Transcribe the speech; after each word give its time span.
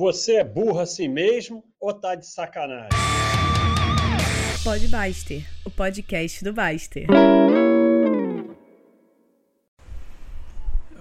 Você 0.00 0.36
é 0.36 0.44
burro 0.44 0.80
assim 0.80 1.08
mesmo 1.08 1.62
ou 1.78 1.92
tá 1.92 2.14
de 2.14 2.26
sacanagem? 2.26 2.88
Pode 4.64 4.88
Baster, 4.88 5.46
o 5.62 5.70
podcast 5.70 6.42
do 6.42 6.54
Baster. 6.54 7.06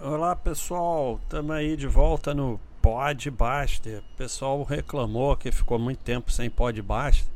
Olá 0.03 0.35
pessoal, 0.35 1.17
estamos 1.23 1.49
aí 1.51 1.77
de 1.77 1.87
volta 1.87 2.33
no 2.33 2.59
Pod 2.81 3.31
Baster. 3.31 3.99
O 3.99 4.17
pessoal 4.17 4.61
reclamou 4.63 5.37
que 5.37 5.49
ficou 5.49 5.79
muito 5.79 5.99
tempo 5.99 6.29
sem 6.29 6.49
Pod 6.49 6.81
Baster, 6.81 7.31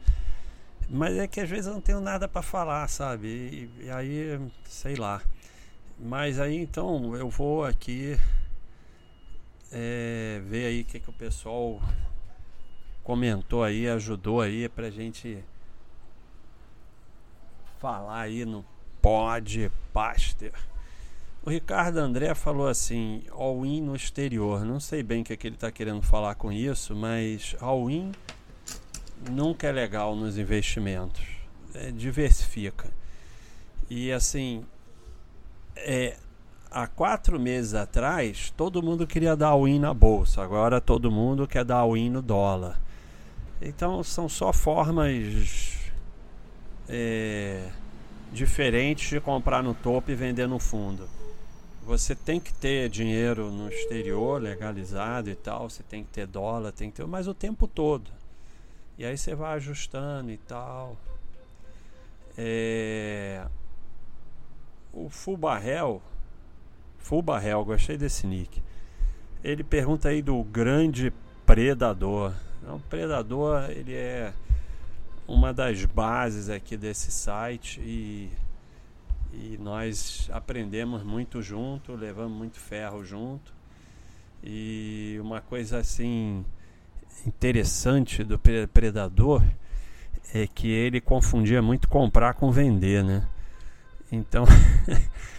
mas 0.90 1.18
é 1.18 1.30
que 1.30 1.40
às 1.40 1.50
vezes 1.50 1.68
eu 1.68 1.76
não 1.76 1.82
tenho 1.82 2.02
nada 2.02 2.28
para 2.28 2.42
falar, 2.42 2.90
sabe? 2.90 3.70
E, 3.80 3.86
e, 3.86 3.90
aí, 3.90 4.38
sei 4.66 4.96
lá. 4.96 5.22
Mas 5.98 6.42
aí 6.42 6.58
então 6.58 7.16
eu 7.16 7.30
vou 7.30 7.64
aqui 7.64 8.20
é, 9.74 10.40
ver 10.46 10.68
aí 10.68 10.82
o 10.82 10.86
que, 10.86 11.00
que 11.00 11.10
o 11.10 11.14
pessoal 11.14 11.82
comentou 13.04 13.64
aí, 13.64 13.90
ajudou 13.90 14.40
aí 14.40 14.70
pra 14.70 14.90
gente 14.92 15.44
falar 17.80 18.22
aí 18.22 18.46
no 18.46 18.64
Pod 19.02 19.72
Baster. 19.94 20.54
O 21.44 21.50
Ricardo 21.50 21.98
André 21.98 22.34
falou 22.34 22.68
assim: 22.68 23.24
all-in 23.32 23.82
no 23.82 23.96
exterior. 23.96 24.64
Não 24.64 24.80
sei 24.80 25.04
bem 25.04 25.22
o 25.22 25.26
que, 25.26 25.36
que 25.36 25.48
ele 25.48 25.56
está 25.56 25.72
querendo 25.72 26.02
falar 26.02 26.36
com 26.36 26.52
isso, 26.52 26.96
mas 26.96 27.56
all-in 27.60 28.14
nunca 29.30 29.68
é 29.68 29.72
legal 29.72 30.16
nos 30.16 30.38
investimentos. 30.38 31.26
É, 31.74 31.92
diversifica. 31.92 32.94
E 33.90 34.12
assim, 34.12 34.64
é, 35.76 36.16
há 36.74 36.88
quatro 36.88 37.40
meses 37.40 37.74
atrás, 37.74 38.52
todo 38.58 38.82
mundo 38.82 39.06
queria 39.06 39.36
dar 39.36 39.50
all-in 39.50 39.80
na 39.80 39.94
bolsa. 39.94 40.42
Agora 40.42 40.82
todo 40.82 41.12
mundo 41.12 41.48
quer 41.48 41.64
dar 41.64 41.78
all-in 41.78 42.10
no 42.10 42.22
dólar. 42.22 42.80
Então 43.62 44.04
são 44.04 44.28
só 44.28 44.52
formas 44.52 45.78
é, 46.90 47.70
diferentes 48.32 49.10
de 49.10 49.20
comprar 49.20 49.64
no 49.64 49.74
topo 49.74 50.12
e 50.12 50.16
vender 50.16 50.48
no 50.48 50.60
fundo 50.60 51.08
você 51.86 52.16
tem 52.16 52.40
que 52.40 52.54
ter 52.54 52.90
dinheiro 52.90 53.52
no 53.52 53.70
exterior 53.70 54.42
legalizado 54.42 55.30
e 55.30 55.36
tal, 55.36 55.70
você 55.70 55.84
tem 55.84 56.04
que 56.04 56.10
ter 56.10 56.26
dólar, 56.26 56.72
tem 56.72 56.90
que 56.90 56.98
ter, 56.98 57.06
mas 57.06 57.28
o 57.28 57.34
tempo 57.34 57.68
todo. 57.68 58.10
E 58.98 59.06
aí 59.06 59.18
você 59.18 59.36
vai 59.36 59.56
ajustando 59.56 60.32
e 60.32 60.38
tal. 60.38 60.98
É... 62.38 63.46
O 64.94 65.10
Fubarrel, 67.04 67.60
Fubarrel, 67.60 67.66
gostei 67.66 67.98
desse 67.98 68.26
nick. 68.26 68.62
Ele 69.44 69.64
pergunta 69.64 70.10
aí 70.10 70.22
do 70.22 70.42
grande 70.44 71.14
predador. 71.46 72.34
O 72.68 72.80
predador, 72.90 73.70
ele 73.70 73.94
é 73.94 74.34
uma 75.28 75.54
das 75.54 75.86
bases 75.86 76.50
aqui 76.50 76.76
desse 76.76 77.12
site 77.12 77.80
e 77.82 78.32
e 79.34 79.58
nós 79.60 80.30
aprendemos 80.32 81.02
muito 81.04 81.42
junto, 81.42 81.96
levamos 81.96 82.38
muito 82.38 82.60
ferro 82.60 83.04
junto. 83.04 83.52
E 84.44 85.18
uma 85.20 85.42
coisa 85.42 85.80
assim 85.80 86.46
interessante 87.26 88.24
do 88.24 88.38
predador 88.72 89.44
é 90.34 90.46
que 90.46 90.68
ele 90.68 91.02
confundia 91.02 91.62
muito 91.64 91.88
comprar 91.88 92.36
com 92.36 92.52
vender, 92.52 93.04
né? 93.04 93.28
Então, 94.12 94.46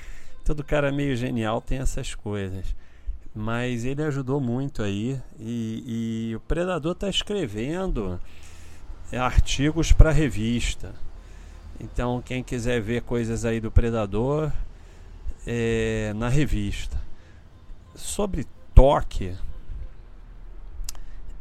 todo 0.44 0.62
cara 0.62 0.92
meio 0.92 1.16
genial 1.16 1.60
tem 1.60 1.78
essas 1.78 2.14
coisas. 2.14 2.74
Mas 3.34 3.84
ele 3.84 4.02
ajudou 4.02 4.40
muito 4.40 4.82
aí 4.82 5.20
e, 5.40 6.30
e 6.30 6.36
o 6.36 6.40
predador 6.40 6.92
está 6.92 7.08
escrevendo 7.08 8.20
artigos 9.12 9.90
para 9.92 10.12
revista. 10.12 10.94
Então, 11.80 12.22
quem 12.22 12.42
quiser 12.42 12.80
ver 12.80 13.02
coisas 13.02 13.44
aí 13.44 13.60
do 13.60 13.70
Predador, 13.70 14.52
é, 15.46 16.12
na 16.14 16.28
revista. 16.28 17.00
Sobre 17.96 18.46
toque, 18.74 19.36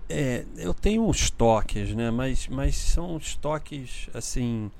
é, 0.09 0.45
eu 0.57 0.73
tenho 0.73 1.07
uns 1.07 1.29
toques, 1.29 1.93
né? 1.95 2.11
Mas, 2.11 2.47
mas 2.47 2.75
são 2.75 3.15
uns 3.15 3.35
toques 3.35 4.09
assim. 4.13 4.71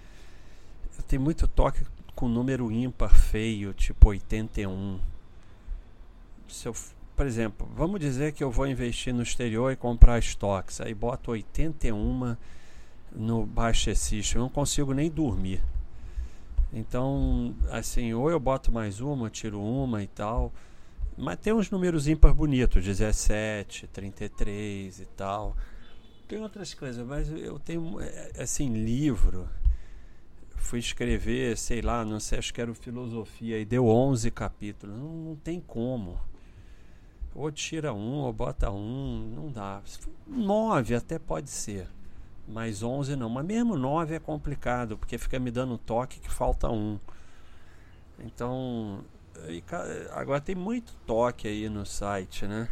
Eu 0.98 1.04
tenho 1.04 1.22
muito 1.22 1.48
toque 1.48 1.84
com 2.16 2.28
número 2.28 2.72
ímpar 2.72 3.14
feio, 3.14 3.74
tipo 3.74 4.10
81. 4.10 5.00
Se 6.48 6.68
eu, 6.68 6.76
por 7.16 7.26
exemplo, 7.26 7.68
vamos 7.76 8.00
dizer 8.00 8.34
que 8.34 8.44
eu 8.44 8.52
vou 8.52 8.68
investir 8.68 9.14
no 9.14 9.24
exterior 9.24 9.72
e 9.72 9.76
comprar 9.76 10.20
estoques. 10.20 10.82
Aí 10.82 10.94
boto 10.94 11.32
81 11.32 12.36
no 13.12 13.46
Baixa 13.46 13.94
System, 13.94 14.40
eu 14.40 14.44
não 14.44 14.50
consigo 14.50 14.94
nem 14.94 15.10
dormir. 15.10 15.62
Então, 16.72 17.54
assim, 17.70 18.14
ou 18.14 18.32
eu 18.32 18.40
boto 18.40 18.72
mais 18.72 19.00
uma, 19.00 19.30
tiro 19.30 19.62
uma 19.62 20.02
e 20.02 20.08
tal. 20.08 20.52
Mas 21.16 21.38
tem 21.40 21.54
uns 21.54 21.70
números 21.70 22.08
ímpar 22.08 22.34
bonitos, 22.34 22.84
17, 22.84 23.88
33 23.88 25.00
e 25.00 25.06
tal. 25.06 25.56
Tem 26.28 26.42
outras 26.42 26.74
coisas, 26.74 27.06
mas 27.06 27.30
eu 27.30 27.60
tenho, 27.60 28.00
é, 28.02 28.32
assim, 28.40 28.74
livro. 28.74 29.48
Fui 30.74 30.80
escrever, 30.80 31.56
sei 31.56 31.84
lá, 31.84 32.04
não 32.04 32.20
sei, 32.20 32.40
acho 32.40 32.52
que 32.52 32.60
era 32.60 32.74
filosofia, 32.74 33.60
e 33.60 33.64
deu 33.64 33.88
11 33.88 34.32
capítulos. 34.32 34.98
Não, 34.98 35.08
não 35.08 35.36
tem 35.36 35.62
como. 35.62 36.20
Ou 37.36 37.52
tira 37.52 37.94
um, 37.94 38.22
ou 38.22 38.34
bota 38.34 38.72
um, 38.72 39.32
não 39.36 39.52
dá. 39.52 39.84
Nove 40.26 40.96
até 40.96 41.20
pode 41.20 41.52
ser. 41.52 41.88
Mas 42.48 42.82
11 42.82 43.16
não. 43.16 43.30
Mas 43.30 43.46
mesmo 43.46 43.78
9 43.78 44.16
é 44.16 44.20
complicado, 44.20 44.98
porque 44.98 45.16
fica 45.20 45.38
me 45.38 45.52
dando 45.52 45.78
toque 45.78 46.20
que 46.20 46.32
falta 46.32 46.68
um. 46.72 47.00
Então, 48.18 49.06
agora 50.10 50.42
tem 50.42 50.56
muito 50.56 50.96
toque 51.06 51.48
aí 51.48 51.70
no 51.70 51.86
site, 51.86 52.48
né? 52.48 52.68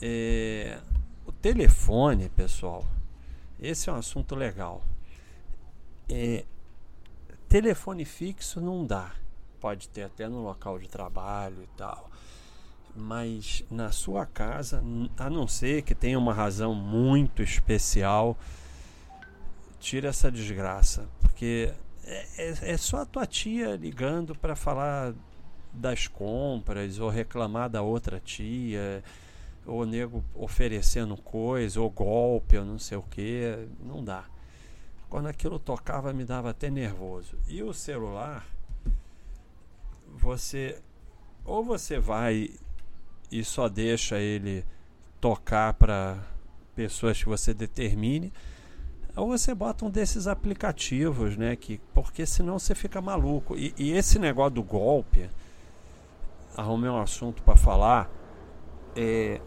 É, 0.00 0.80
o 1.26 1.32
telefone, 1.32 2.30
pessoal, 2.30 2.86
esse 3.60 3.90
é 3.90 3.92
um 3.92 3.96
assunto 3.96 4.34
legal. 4.34 4.82
É, 6.10 6.44
telefone 7.48 8.04
fixo 8.04 8.60
não 8.60 8.86
dá. 8.86 9.12
Pode 9.60 9.88
ter 9.88 10.02
até 10.02 10.28
no 10.28 10.42
local 10.42 10.78
de 10.78 10.88
trabalho 10.88 11.62
e 11.62 11.68
tal 11.76 12.10
mas 12.94 13.64
na 13.70 13.92
sua 13.92 14.26
casa, 14.26 14.82
a 15.16 15.30
não 15.30 15.46
ser 15.46 15.82
que 15.82 15.94
tenha 15.94 16.18
uma 16.18 16.34
razão 16.34 16.74
muito 16.74 17.42
especial, 17.42 18.36
tira 19.78 20.08
essa 20.08 20.30
desgraça, 20.30 21.08
porque 21.20 21.72
é, 22.04 22.26
é, 22.36 22.72
é 22.72 22.76
só 22.76 22.98
a 22.98 23.06
tua 23.06 23.26
tia 23.26 23.76
ligando 23.76 24.34
para 24.34 24.56
falar 24.56 25.14
das 25.72 26.08
compras 26.08 26.98
ou 26.98 27.08
reclamar 27.08 27.70
da 27.70 27.80
outra 27.80 28.20
tia, 28.20 29.02
ou 29.64 29.86
nego 29.86 30.24
oferecendo 30.34 31.16
coisa, 31.16 31.80
ou 31.80 31.88
golpe, 31.88 32.58
ou 32.58 32.64
não 32.64 32.78
sei 32.78 32.98
o 32.98 33.02
que, 33.02 33.68
não 33.80 34.02
dá. 34.02 34.24
Quando 35.10 35.26
aquilo 35.26 35.58
tocava 35.58 36.12
me 36.12 36.24
dava 36.24 36.50
até 36.50 36.70
nervoso. 36.70 37.36
E 37.48 37.62
o 37.62 37.74
celular, 37.74 38.46
você 40.16 40.80
ou 41.44 41.64
você 41.64 41.98
vai 41.98 42.50
e 43.30 43.44
só 43.44 43.68
deixa 43.68 44.18
ele 44.18 44.64
tocar 45.20 45.74
para 45.74 46.18
pessoas 46.74 47.18
que 47.22 47.28
você 47.28 47.52
determine, 47.52 48.32
ou 49.16 49.28
você 49.28 49.54
bota 49.54 49.84
um 49.84 49.90
desses 49.90 50.26
aplicativos, 50.26 51.36
né? 51.36 51.56
Que, 51.56 51.80
porque 51.92 52.24
senão 52.24 52.58
você 52.58 52.74
fica 52.74 53.00
maluco. 53.00 53.56
E, 53.56 53.74
e 53.76 53.92
esse 53.92 54.18
negócio 54.18 54.52
do 54.52 54.62
golpe, 54.62 55.28
arrumei 56.56 56.88
um 56.88 57.00
assunto 57.00 57.42
para 57.42 57.56
falar. 57.56 58.10
É, 58.94 59.40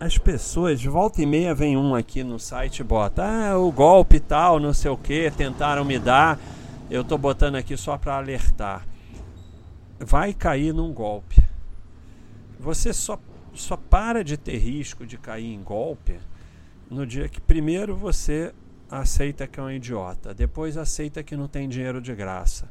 as 0.00 0.16
pessoas, 0.16 0.82
volta 0.82 1.20
e 1.20 1.26
meia, 1.26 1.54
vem 1.54 1.76
um 1.76 1.94
aqui 1.94 2.24
no 2.24 2.38
site 2.38 2.78
e 2.78 2.84
bota: 2.84 3.22
Ah, 3.22 3.58
o 3.58 3.70
golpe 3.70 4.18
tal, 4.18 4.58
não 4.58 4.72
sei 4.72 4.90
o 4.90 4.96
que, 4.96 5.30
tentaram 5.30 5.84
me 5.84 5.98
dar. 5.98 6.40
Eu 6.90 7.04
tô 7.04 7.18
botando 7.18 7.56
aqui 7.56 7.76
só 7.76 7.98
para 7.98 8.16
alertar. 8.16 8.86
Vai 9.98 10.32
cair 10.32 10.72
num 10.72 10.90
golpe. 10.90 11.36
Você 12.58 12.94
só, 12.94 13.20
só 13.52 13.76
para 13.76 14.24
de 14.24 14.38
ter 14.38 14.56
risco 14.56 15.06
de 15.06 15.18
cair 15.18 15.52
em 15.52 15.62
golpe 15.62 16.18
no 16.90 17.06
dia 17.06 17.28
que 17.28 17.40
primeiro 17.40 17.94
você 17.94 18.54
aceita 18.90 19.46
que 19.46 19.60
é 19.60 19.62
um 19.62 19.70
idiota, 19.70 20.34
depois 20.34 20.76
aceita 20.78 21.22
que 21.22 21.36
não 21.36 21.46
tem 21.46 21.68
dinheiro 21.68 22.00
de 22.00 22.14
graça. 22.14 22.70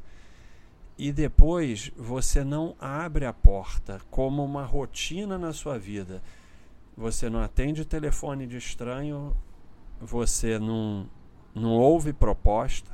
E 0.98 1.14
depois 1.14 1.92
você 1.96 2.44
não 2.44 2.76
abre 2.80 3.26
a 3.26 3.32
porta 3.32 4.02
como 4.10 4.44
uma 4.44 4.66
rotina 4.66 5.38
na 5.38 5.54
sua 5.54 5.78
vida. 5.78 6.22
Você 7.00 7.30
não 7.30 7.42
atende 7.42 7.82
o 7.82 7.86
telefone 7.86 8.46
de 8.46 8.58
estranho, 8.58 9.34
você 10.02 10.60
não, 10.60 11.10
não 11.56 11.72
ouve 11.72 12.12
proposta, 12.12 12.92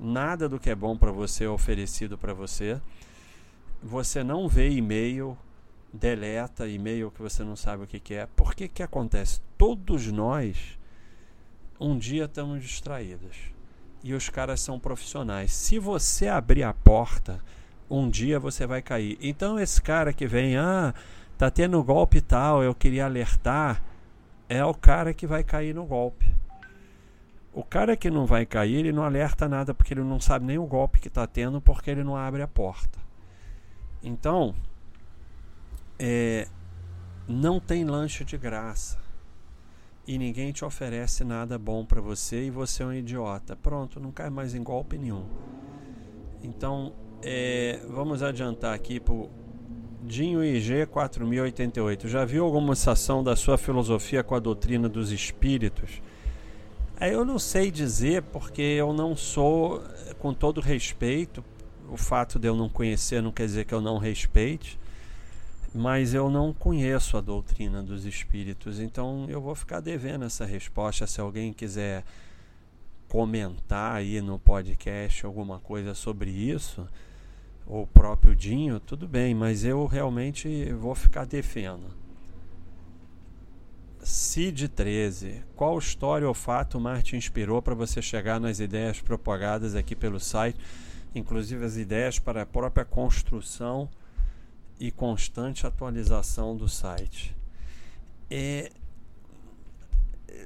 nada 0.00 0.48
do 0.48 0.58
que 0.58 0.68
é 0.68 0.74
bom 0.74 0.96
para 0.96 1.12
você 1.12 1.44
é 1.44 1.48
oferecido 1.48 2.18
para 2.18 2.34
você, 2.34 2.80
você 3.80 4.24
não 4.24 4.48
vê 4.48 4.70
e-mail, 4.70 5.38
deleta 5.92 6.66
e-mail 6.66 7.12
que 7.12 7.22
você 7.22 7.44
não 7.44 7.54
sabe 7.54 7.84
o 7.84 7.86
que, 7.86 8.00
que 8.00 8.14
é. 8.14 8.26
Por 8.26 8.52
que 8.52 8.66
que 8.66 8.82
acontece? 8.82 9.40
Todos 9.56 10.10
nós 10.10 10.76
um 11.78 11.96
dia 11.96 12.24
estamos 12.24 12.60
distraídos. 12.60 13.36
E 14.02 14.12
os 14.12 14.28
caras 14.28 14.58
são 14.58 14.80
profissionais. 14.80 15.52
Se 15.52 15.78
você 15.78 16.26
abrir 16.26 16.64
a 16.64 16.74
porta, 16.74 17.40
um 17.88 18.10
dia 18.10 18.40
você 18.40 18.66
vai 18.66 18.82
cair. 18.82 19.16
Então 19.20 19.56
esse 19.56 19.80
cara 19.80 20.12
que 20.12 20.26
vem, 20.26 20.56
ah, 20.56 20.92
tá 21.36 21.50
tendo 21.50 21.82
golpe 21.82 22.20
tal, 22.20 22.62
eu 22.62 22.74
queria 22.74 23.04
alertar, 23.04 23.82
é 24.48 24.64
o 24.64 24.74
cara 24.74 25.12
que 25.12 25.26
vai 25.26 25.44
cair 25.44 25.74
no 25.74 25.84
golpe. 25.84 26.34
O 27.52 27.64
cara 27.64 27.96
que 27.96 28.10
não 28.10 28.26
vai 28.26 28.44
cair, 28.44 28.76
ele 28.76 28.92
não 28.92 29.02
alerta 29.02 29.48
nada 29.48 29.72
porque 29.72 29.94
ele 29.94 30.02
não 30.02 30.20
sabe 30.20 30.44
nem 30.44 30.58
o 30.58 30.66
golpe 30.66 31.00
que 31.00 31.08
está 31.08 31.26
tendo 31.26 31.60
porque 31.60 31.90
ele 31.90 32.04
não 32.04 32.16
abre 32.16 32.42
a 32.42 32.48
porta. 32.48 32.98
Então, 34.02 34.54
é, 35.98 36.46
não 37.26 37.58
tem 37.58 37.84
lanche 37.84 38.24
de 38.24 38.36
graça 38.36 38.98
e 40.06 40.18
ninguém 40.18 40.52
te 40.52 40.64
oferece 40.64 41.24
nada 41.24 41.58
bom 41.58 41.84
para 41.84 42.00
você 42.00 42.44
e 42.44 42.50
você 42.50 42.82
é 42.82 42.86
um 42.86 42.92
idiota. 42.92 43.56
Pronto, 43.56 43.98
não 43.98 44.12
cai 44.12 44.30
mais 44.30 44.54
em 44.54 44.62
golpe 44.62 44.96
nenhum. 44.96 45.26
Então, 46.42 46.92
é, 47.22 47.80
vamos 47.88 48.22
adiantar 48.22 48.74
aqui 48.74 49.00
para 49.00 49.14
Dinho 50.06 50.42
IG 50.42 50.86
4088. 50.86 52.08
Já 52.08 52.24
viu 52.24 52.44
alguma 52.44 52.74
ação 52.74 53.24
da 53.24 53.34
sua 53.34 53.58
filosofia 53.58 54.22
com 54.22 54.34
a 54.34 54.38
doutrina 54.38 54.88
dos 54.88 55.10
espíritos? 55.10 56.00
Eu 57.00 57.24
não 57.24 57.38
sei 57.38 57.70
dizer 57.70 58.22
porque 58.22 58.62
eu 58.62 58.92
não 58.92 59.16
sou, 59.16 59.82
com 60.18 60.32
todo 60.32 60.60
respeito, 60.60 61.44
o 61.90 61.96
fato 61.96 62.38
de 62.38 62.48
eu 62.48 62.54
não 62.54 62.68
conhecer 62.68 63.20
não 63.20 63.32
quer 63.32 63.46
dizer 63.46 63.64
que 63.64 63.74
eu 63.74 63.80
não 63.80 63.98
respeite 63.98 64.78
mas 65.76 66.14
eu 66.14 66.30
não 66.30 66.54
conheço 66.54 67.18
a 67.18 67.20
doutrina 67.20 67.82
dos 67.82 68.06
espíritos, 68.06 68.80
então 68.80 69.26
eu 69.28 69.42
vou 69.42 69.54
ficar 69.54 69.80
devendo 69.80 70.24
essa 70.24 70.46
resposta. 70.46 71.06
Se 71.06 71.20
alguém 71.20 71.52
quiser 71.52 72.02
comentar 73.08 73.96
aí 73.96 74.22
no 74.22 74.38
podcast 74.38 75.26
alguma 75.26 75.58
coisa 75.58 75.92
sobre 75.92 76.30
isso, 76.30 76.88
ou 77.66 77.82
o 77.82 77.86
próprio 77.86 78.34
Dinho, 78.34 78.78
tudo 78.78 79.08
bem, 79.08 79.34
mas 79.34 79.64
eu 79.64 79.86
realmente 79.86 80.72
vou 80.74 80.94
ficar 80.94 81.24
defendendo. 81.24 81.94
Cid 84.02 84.68
13. 84.68 85.42
Qual 85.56 85.76
história 85.78 86.28
ou 86.28 86.34
fato 86.34 86.78
mais 86.78 87.02
te 87.02 87.16
inspirou 87.16 87.60
para 87.60 87.74
você 87.74 88.00
chegar 88.00 88.38
nas 88.38 88.60
ideias 88.60 89.00
propagadas 89.00 89.74
aqui 89.74 89.96
pelo 89.96 90.20
site, 90.20 90.58
inclusive 91.14 91.64
as 91.64 91.76
ideias 91.76 92.18
para 92.18 92.42
a 92.42 92.46
própria 92.46 92.84
construção? 92.84 93.88
e 94.78 94.90
constante 94.90 95.66
atualização 95.66 96.56
do 96.56 96.68
site. 96.68 97.34
É, 98.30 98.70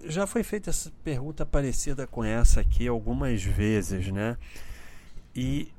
já 0.04 0.26
foi 0.26 0.42
feita 0.42 0.70
essa 0.70 0.92
pergunta 1.02 1.44
parecida 1.44 2.06
com 2.06 2.24
essa 2.24 2.60
aqui 2.60 2.86
algumas 2.86 3.42
vezes, 3.42 4.08
né? 4.08 4.36
E 5.34 5.72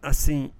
assim, 0.00 0.50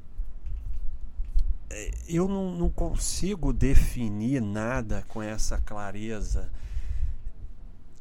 eu 2.09 2.29
não, 2.29 2.53
não 2.53 2.69
consigo 2.69 3.53
definir 3.53 4.41
nada 4.41 5.05
com 5.09 5.23
essa 5.23 5.59
clareza. 5.59 6.51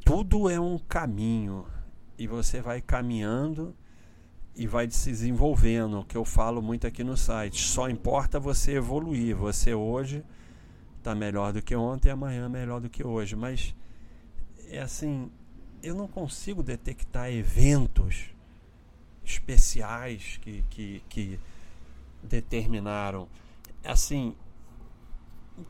Tudo 0.03 0.49
é 0.49 0.59
um 0.59 0.77
caminho 0.77 1.65
e 2.17 2.27
você 2.27 2.61
vai 2.61 2.81
caminhando 2.81 3.75
e 4.55 4.67
vai 4.67 4.89
se 4.89 5.09
desenvolvendo, 5.09 6.03
que 6.03 6.17
eu 6.17 6.25
falo 6.25 6.61
muito 6.61 6.85
aqui 6.85 7.03
no 7.03 7.15
site. 7.15 7.63
Só 7.63 7.89
importa 7.89 8.39
você 8.39 8.73
evoluir. 8.73 9.35
Você 9.35 9.73
hoje 9.73 10.23
está 10.97 11.15
melhor 11.15 11.53
do 11.53 11.61
que 11.61 11.75
ontem, 11.75 12.09
amanhã 12.09 12.49
melhor 12.49 12.81
do 12.81 12.89
que 12.89 13.05
hoje. 13.05 13.35
Mas 13.35 13.73
é 14.69 14.79
assim, 14.79 15.31
eu 15.81 15.95
não 15.95 16.07
consigo 16.07 16.61
detectar 16.61 17.31
eventos 17.31 18.29
especiais 19.23 20.37
que, 20.41 20.63
que, 20.69 21.03
que 21.07 21.39
determinaram. 22.21 23.27
Assim, 23.83 24.35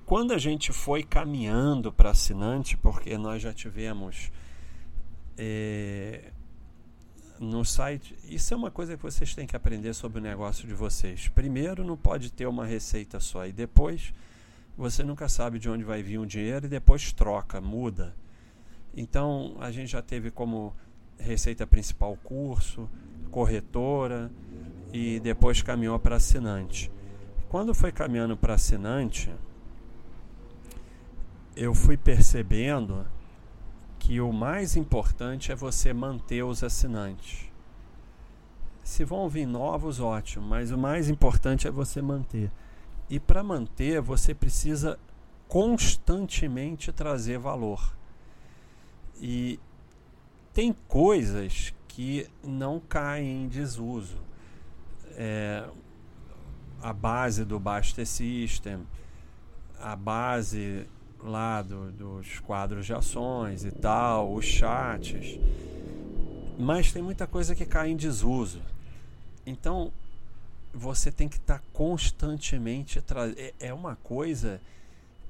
quando 0.05 0.33
a 0.33 0.37
gente 0.37 0.71
foi 0.71 1.03
caminhando 1.03 1.91
para 1.91 2.11
assinante, 2.11 2.77
porque 2.77 3.17
nós 3.17 3.41
já 3.41 3.53
tivemos. 3.53 4.31
É, 5.37 6.31
no 7.39 7.65
site, 7.65 8.15
isso 8.23 8.53
é 8.53 8.57
uma 8.57 8.69
coisa 8.69 8.95
que 8.95 9.01
vocês 9.01 9.33
têm 9.33 9.47
que 9.47 9.55
aprender 9.55 9.93
sobre 9.93 10.19
o 10.19 10.21
negócio 10.21 10.67
de 10.67 10.75
vocês. 10.75 11.27
Primeiro, 11.27 11.83
não 11.83 11.97
pode 11.97 12.31
ter 12.31 12.45
uma 12.45 12.65
receita 12.65 13.19
só, 13.19 13.47
e 13.47 13.51
depois 13.51 14.13
você 14.77 15.03
nunca 15.03 15.27
sabe 15.27 15.57
de 15.57 15.69
onde 15.69 15.83
vai 15.83 16.03
vir 16.03 16.19
o 16.19 16.25
dinheiro 16.25 16.65
e 16.65 16.69
depois 16.69 17.11
troca, 17.11 17.59
muda. 17.59 18.15
Então, 18.95 19.55
a 19.59 19.71
gente 19.71 19.91
já 19.91 20.01
teve 20.01 20.29
como 20.29 20.75
receita 21.17 21.65
principal 21.65 22.15
curso, 22.23 22.89
corretora 23.31 24.31
e 24.93 25.19
depois 25.19 25.61
caminhou 25.61 25.97
para 25.97 26.17
assinante. 26.17 26.91
Quando 27.51 27.75
foi 27.75 27.92
caminhando 27.92 28.38
para 28.38 28.53
assinante, 28.53 29.30
eu 31.53 31.75
fui 31.75 31.98
percebendo 31.98 33.06
que 34.00 34.21
o 34.21 34.31
mais 34.31 34.77
importante 34.77 35.51
é 35.51 35.56
você 35.56 35.92
manter 35.92 36.44
os 36.44 36.63
assinantes. 36.63 37.51
Se 38.86 39.03
vão 39.03 39.27
vir 39.27 39.45
novos, 39.45 40.00
ótimo, 40.00 40.48
mas 40.48 40.71
o 40.71 40.77
mais 40.77 41.09
importante 41.09 41.68
é 41.68 41.71
você 41.71 42.01
manter. 42.01 42.50
E 43.09 43.19
para 43.19 43.44
manter, 43.44 44.00
você 44.00 44.33
precisa 44.33 44.97
constantemente 45.50 46.89
trazer 46.94 47.38
valor. 47.38 47.94
E 49.19 49.59
tem 50.54 50.74
coisas 50.88 51.74
que 51.89 52.30
não 52.42 52.80
caem 52.80 53.44
em 53.44 53.47
desuso. 53.50 54.19
É, 55.18 55.68
a 56.81 56.94
base 56.94 57.45
do 57.45 57.60
Baster 57.60 58.06
System, 58.06 58.86
a 59.80 59.95
base 59.95 60.88
lá 61.24 61.62
do, 61.62 61.92
dos 61.92 62.39
quadros 62.39 62.86
de 62.86 62.94
ações 62.94 63.63
e 63.63 63.72
tal, 63.72 64.33
os 64.33 64.45
chats. 64.45 65.39
Mas 66.57 66.92
tem 66.92 67.01
muita 67.01 67.28
coisa 67.28 67.56
que 67.56 67.66
cai 67.66 67.89
em 67.89 67.95
desuso. 67.95 68.62
Então 69.45 69.92
você 70.74 71.12
tem 71.12 71.28
que 71.28 71.38
estar 71.38 71.60
tá 71.60 71.66
constantemente 71.74 73.01
trazendo. 73.01 73.39
É, 73.39 73.54
é, 73.60 73.74
uma 73.74 73.95
coisa 73.95 74.62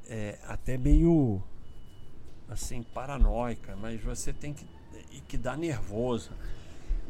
é, 0.07 0.38
até 0.48 0.77
meio 0.77 1.42
assim 2.50 2.83
paranoica, 2.83 3.75
mas 3.75 4.01
você 4.01 4.33
tem 4.33 4.53
que 4.53 4.65
e 5.12 5.20
que 5.22 5.38
dá 5.38 5.55
nervoso. 5.55 6.31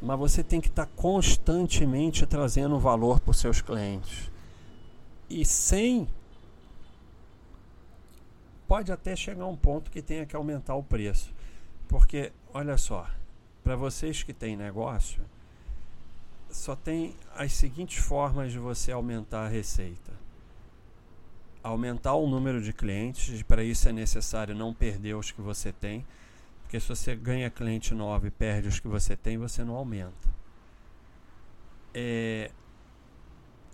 Mas 0.01 0.17
você 0.17 0.43
tem 0.43 0.59
que 0.59 0.67
estar 0.67 0.85
tá 0.85 0.91
constantemente 0.95 2.25
trazendo 2.25 2.79
valor 2.79 3.19
para 3.19 3.31
os 3.31 3.37
seus 3.37 3.61
clientes. 3.61 4.31
E 5.29 5.45
sem 5.45 6.07
pode 8.71 8.89
até 8.89 9.15
chegar 9.17 9.45
um 9.47 9.55
ponto 9.57 9.91
que 9.91 10.01
tenha 10.01 10.25
que 10.25 10.33
aumentar 10.33 10.75
o 10.75 10.83
preço. 10.83 11.33
Porque, 11.89 12.31
olha 12.53 12.77
só, 12.77 13.05
para 13.61 13.75
vocês 13.75 14.23
que 14.23 14.31
têm 14.31 14.55
negócio, 14.55 15.21
só 16.49 16.73
tem 16.73 17.13
as 17.35 17.51
seguintes 17.51 18.01
formas 18.01 18.51
de 18.51 18.59
você 18.59 18.93
aumentar 18.93 19.45
a 19.45 19.49
receita. 19.49 20.13
Aumentar 21.61 22.13
o 22.13 22.27
número 22.27 22.61
de 22.61 22.71
clientes, 22.71 23.43
para 23.43 23.61
isso 23.61 23.89
é 23.89 23.91
necessário 23.91 24.55
não 24.55 24.73
perder 24.73 25.15
os 25.15 25.31
que 25.31 25.41
você 25.41 25.73
tem, 25.73 26.05
porque 26.71 26.79
se 26.79 26.87
você 26.87 27.17
ganha 27.17 27.49
cliente 27.49 27.93
novo 27.93 28.27
e 28.27 28.31
perde 28.31 28.69
os 28.69 28.79
que 28.79 28.87
você 28.87 29.13
tem, 29.13 29.37
você 29.37 29.61
não 29.61 29.75
aumenta. 29.75 30.33
É 31.93 32.49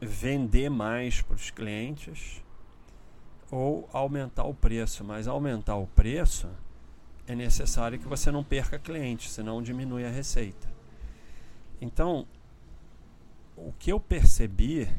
vender 0.01 0.67
mais 0.67 1.21
para 1.21 1.35
os 1.35 1.51
clientes 1.51 2.43
ou 3.51 3.87
aumentar 3.93 4.45
o 4.45 4.53
preço. 4.55 5.03
Mas 5.03 5.27
aumentar 5.27 5.75
o 5.75 5.85
preço 5.85 6.49
é 7.27 7.35
necessário 7.35 7.99
que 7.99 8.07
você 8.07 8.31
não 8.31 8.43
perca 8.43 8.79
cliente, 8.79 9.29
senão 9.29 9.61
diminui 9.61 10.03
a 10.03 10.09
receita. 10.09 10.67
Então, 11.79 12.27
o 13.55 13.71
que 13.73 13.91
eu 13.91 13.99
percebi 13.99 14.89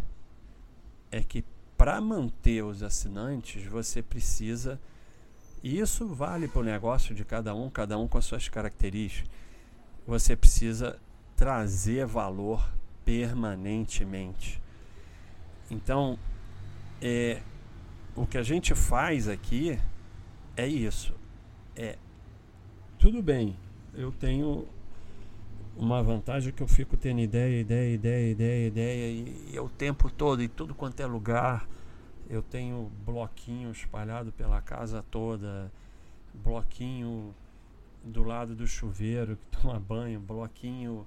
é 1.11 1.21
que 1.21 1.45
para 1.77 2.01
manter 2.01 2.63
os 2.63 2.81
assinantes 2.81 3.65
você 3.65 4.01
precisa. 4.01 4.81
E 5.63 5.79
isso 5.79 6.07
vale 6.07 6.47
para 6.47 6.61
o 6.61 6.65
negócio 6.65 7.15
de 7.15 7.25
cada 7.25 7.55
um, 7.55 7.69
cada 7.69 7.99
um 7.99 8.07
com 8.07 8.19
as 8.19 8.25
suas 8.25 8.49
características. 8.49 9.31
Você 10.07 10.37
precisa 10.37 10.99
trazer 11.37 12.07
valor 12.07 12.69
permanentemente. 13.05 14.61
Então, 15.71 16.19
é, 17.01 17.43
o 18.15 18.27
que 18.27 18.39
a 18.39 18.43
gente 18.43 18.75
faz 18.75 19.29
aqui 19.29 19.79
é 20.57 20.67
isso. 20.67 21.15
É 21.77 21.97
tudo 22.99 23.23
bem. 23.23 23.57
Eu 23.95 24.13
tenho 24.13 24.67
uma 25.77 26.03
vantagem 26.03 26.53
que 26.53 26.63
eu 26.63 26.69
fico 26.69 26.97
tendo 26.97 27.21
ideia, 27.21 27.61
ideia, 27.61 27.95
ideia, 27.95 28.31
ideia, 28.33 28.67
ideia 28.67 29.11
e, 29.11 29.55
e 29.55 29.61
o 29.61 29.69
tempo 29.69 30.11
todo 30.11 30.43
em 30.43 30.49
tudo 30.49 30.75
quanto 30.75 31.01
é 31.01 31.07
lugar 31.07 31.67
Eu 32.29 32.43
tenho 32.43 32.93
bloquinho 33.05 33.71
espalhado 33.71 34.31
pela 34.33 34.61
casa 34.61 35.03
toda, 35.11 35.73
bloquinho 36.35 37.35
do 38.05 38.23
lado 38.23 38.55
do 38.55 38.67
chuveiro 38.67 39.37
que 39.37 39.47
toma 39.59 39.81
banho, 39.81 40.21
bloquinho 40.21 41.07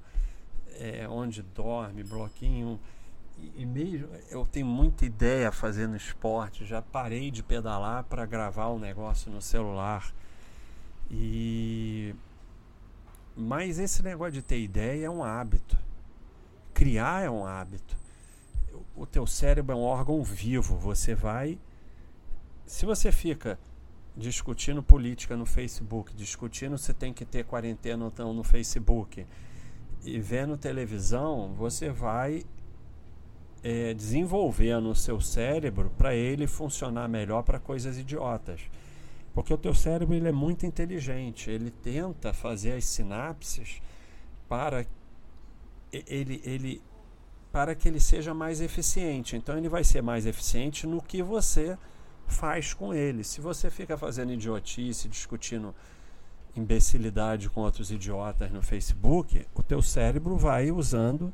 é, 0.79 1.07
onde 1.07 1.41
dorme, 1.41 2.03
bloquinho. 2.03 2.79
E, 3.37 3.61
e 3.61 3.65
mesmo 3.65 4.07
eu 4.29 4.45
tenho 4.45 4.65
muita 4.65 5.05
ideia 5.05 5.51
fazendo 5.51 5.95
esporte, 5.95 6.65
já 6.65 6.81
parei 6.81 7.29
de 7.29 7.43
pedalar 7.43 8.03
para 8.05 8.25
gravar 8.25 8.67
o 8.67 8.75
um 8.75 8.79
negócio 8.79 9.31
no 9.31 9.41
celular. 9.41 10.11
E 11.09 12.15
mas 13.35 13.79
esse 13.79 14.03
negócio 14.03 14.33
de 14.33 14.41
ter 14.41 14.59
ideia 14.59 15.05
é 15.05 15.09
um 15.09 15.23
hábito. 15.23 15.77
Criar 16.73 17.23
é 17.23 17.29
um 17.29 17.45
hábito. 17.45 18.00
O 18.95 19.05
teu 19.05 19.25
cérebro 19.25 19.73
é 19.73 19.75
um 19.75 19.83
órgão 19.83 20.23
vivo. 20.23 20.77
Você 20.77 21.15
vai. 21.15 21.57
Se 22.65 22.85
você 22.85 23.11
fica 23.11 23.57
discutindo 24.15 24.83
política 24.83 25.37
no 25.37 25.45
Facebook, 25.45 26.13
discutindo 26.13 26.77
se 26.77 26.93
tem 26.93 27.13
que 27.13 27.25
ter 27.25 27.45
quarentena 27.45 28.05
ou 28.05 28.13
não 28.17 28.33
no 28.33 28.43
Facebook, 28.43 29.25
e 30.03 30.19
vendo 30.19 30.57
televisão, 30.57 31.53
você 31.53 31.89
vai 31.89 32.43
é, 33.63 33.93
desenvolvendo 33.93 34.89
o 34.89 34.95
seu 34.95 35.21
cérebro 35.21 35.91
para 35.97 36.15
ele 36.15 36.47
funcionar 36.47 37.07
melhor 37.07 37.43
para 37.43 37.59
coisas 37.59 37.97
idiotas. 37.97 38.61
Porque 39.33 39.53
o 39.53 39.57
teu 39.57 39.73
cérebro 39.73 40.13
ele 40.13 40.27
é 40.27 40.31
muito 40.31 40.65
inteligente, 40.65 41.49
ele 41.49 41.71
tenta 41.71 42.33
fazer 42.33 42.73
as 42.73 42.85
sinapses 42.85 43.81
para 44.49 44.85
ele, 45.91 46.41
ele 46.43 46.81
para 47.51 47.75
que 47.75 47.87
ele 47.87 47.99
seja 47.99 48.33
mais 48.33 48.61
eficiente. 48.61 49.35
Então 49.35 49.57
ele 49.57 49.69
vai 49.69 49.83
ser 49.83 50.01
mais 50.01 50.25
eficiente 50.25 50.87
no 50.87 51.01
que 51.01 51.21
você 51.21 51.77
faz 52.27 52.73
com 52.73 52.93
ele. 52.93 53.23
Se 53.23 53.41
você 53.41 53.69
fica 53.69 53.97
fazendo 53.97 54.31
idiotice, 54.31 55.09
discutindo 55.09 55.75
imbecilidade 56.55 57.49
com 57.49 57.61
outros 57.61 57.91
idiotas 57.91 58.51
no 58.51 58.61
Facebook, 58.61 59.45
o 59.53 59.63
teu 59.63 59.81
cérebro 59.81 60.37
vai 60.37 60.71
usando, 60.71 61.33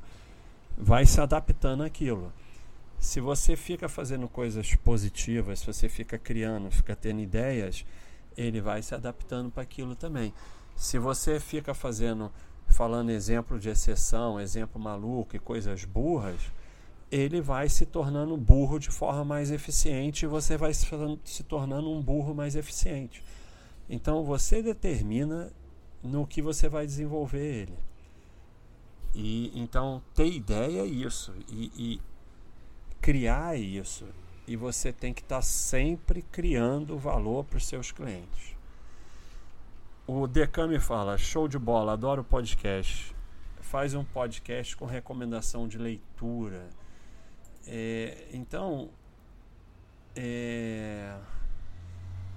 vai 0.77 1.05
se 1.05 1.19
adaptando 1.21 1.83
àquilo. 1.83 2.31
Se 2.99 3.19
você 3.19 3.55
fica 3.55 3.87
fazendo 3.87 4.27
coisas 4.27 4.73
positivas, 4.75 5.59
se 5.59 5.67
você 5.67 5.87
fica 5.87 6.17
criando, 6.17 6.71
fica 6.71 6.95
tendo 6.95 7.19
ideias, 7.19 7.85
ele 8.35 8.59
vai 8.59 8.81
se 8.81 8.93
adaptando 8.95 9.51
para 9.51 9.63
aquilo 9.63 9.95
também. 9.95 10.33
Se 10.75 10.97
você 10.97 11.39
fica 11.39 11.73
fazendo, 11.73 12.31
falando 12.67 13.09
exemplo 13.09 13.59
de 13.59 13.69
exceção, 13.69 14.39
exemplo 14.39 14.79
maluco 14.79 15.35
e 15.35 15.39
coisas 15.39 15.85
burras, 15.85 16.39
ele 17.11 17.41
vai 17.41 17.69
se 17.69 17.85
tornando 17.85 18.35
burro 18.35 18.79
de 18.79 18.89
forma 18.89 19.23
mais 19.23 19.49
eficiente 19.51 20.25
e 20.25 20.27
você 20.27 20.57
vai 20.57 20.73
se 20.73 21.43
tornando 21.43 21.89
um 21.89 22.01
burro 22.01 22.35
mais 22.35 22.55
eficiente. 22.55 23.23
Então 23.89 24.23
você 24.23 24.61
determina 24.61 25.51
no 26.03 26.27
que 26.27 26.41
você 26.41 26.67
vai 26.67 26.85
desenvolver 26.85 27.63
ele. 27.63 27.77
E 29.15 29.51
então 29.55 30.01
ter 30.13 30.27
ideia 30.27 30.81
é 30.81 30.85
isso. 30.85 31.33
E, 31.49 31.71
e 31.77 32.01
criar 32.99 33.57
isso 33.57 34.05
e 34.47 34.55
você 34.55 34.93
tem 34.93 35.13
que 35.13 35.21
estar 35.21 35.37
tá 35.37 35.41
sempre 35.41 36.21
criando 36.21 36.97
valor 36.97 37.43
para 37.43 37.57
os 37.57 37.65
seus 37.65 37.91
clientes. 37.91 38.56
O 40.09 40.25
Decame 40.25 40.79
fala: 40.79 41.17
show 41.17 41.49
de 41.49 41.59
bola, 41.59 41.91
adoro 41.91 42.23
podcast. 42.23 43.13
Faz 43.59 43.93
um 43.93 44.05
podcast 44.05 44.77
com 44.77 44.85
recomendação 44.85 45.67
de 45.67 45.77
leitura. 45.77 46.69
É, 47.67 48.29
então, 48.31 48.89
é, 50.15 51.13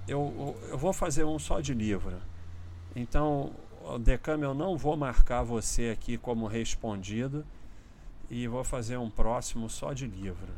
eu, 0.05 0.53
eu 0.67 0.77
vou 0.77 0.91
fazer 0.91 1.23
um 1.23 1.39
só 1.39 1.61
de 1.61 1.73
livro. 1.73 2.21
Então, 2.93 3.53
Decame, 4.01 4.43
eu 4.43 4.53
não 4.53 4.77
vou 4.77 4.97
marcar 4.97 5.41
você 5.41 5.91
aqui 5.91 6.17
como 6.17 6.47
respondido 6.47 7.45
e 8.29 8.49
vou 8.49 8.65
fazer 8.65 8.97
um 8.97 9.09
próximo 9.09 9.69
só 9.69 9.93
de 9.93 10.05
livro. 10.07 10.53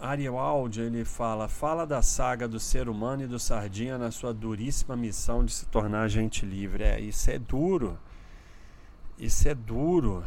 Arialdi 0.00 0.80
ele 0.80 1.04
fala, 1.04 1.46
fala 1.46 1.86
da 1.86 2.00
saga 2.00 2.48
do 2.48 2.58
ser 2.58 2.88
humano 2.88 3.24
e 3.24 3.26
do 3.26 3.38
Sardinha 3.38 3.98
na 3.98 4.10
sua 4.10 4.32
duríssima 4.32 4.96
missão 4.96 5.44
de 5.44 5.52
se 5.52 5.66
tornar 5.66 6.08
gente 6.08 6.46
livre. 6.46 6.82
É, 6.82 6.98
isso 6.98 7.30
é 7.30 7.38
duro. 7.38 7.98
Isso 9.18 9.46
é 9.46 9.54
duro. 9.54 10.24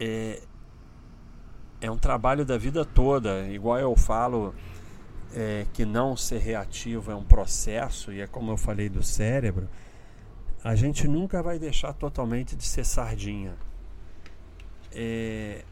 É, 0.00 0.42
é 1.80 1.90
um 1.90 1.96
trabalho 1.96 2.44
da 2.44 2.58
vida 2.58 2.84
toda. 2.84 3.46
Igual 3.46 3.78
eu 3.78 3.94
falo 3.94 4.52
é, 5.32 5.64
que 5.72 5.84
não 5.84 6.16
ser 6.16 6.38
reativo 6.38 7.12
é 7.12 7.14
um 7.14 7.24
processo, 7.24 8.12
e 8.12 8.20
é 8.20 8.26
como 8.26 8.50
eu 8.50 8.56
falei 8.56 8.88
do 8.88 9.02
cérebro, 9.02 9.68
a 10.64 10.74
gente 10.74 11.06
nunca 11.06 11.40
vai 11.40 11.58
deixar 11.58 11.92
totalmente 11.92 12.56
de 12.56 12.64
ser 12.64 12.84
sardinha. 12.84 13.56
É, 14.92 15.64